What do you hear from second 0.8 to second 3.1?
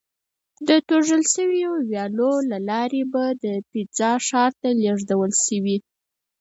توږل شویو ویالو له لارې